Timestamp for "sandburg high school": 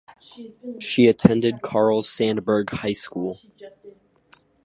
2.01-3.39